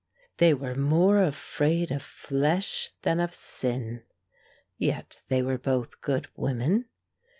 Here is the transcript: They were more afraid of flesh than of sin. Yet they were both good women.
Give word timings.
They 0.37 0.55
were 0.55 0.73
more 0.73 1.21
afraid 1.21 1.91
of 1.91 2.01
flesh 2.01 2.89
than 3.03 3.19
of 3.19 3.35
sin. 3.35 4.01
Yet 4.79 5.21
they 5.27 5.43
were 5.43 5.59
both 5.59 6.01
good 6.01 6.27
women. 6.35 6.85